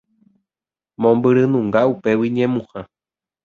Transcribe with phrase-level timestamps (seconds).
[1.01, 2.79] Mombyrynunga upégui ñemuha.